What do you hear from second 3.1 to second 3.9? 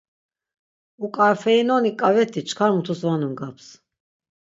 nungaps.